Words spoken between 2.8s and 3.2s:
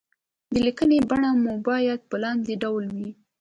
وي.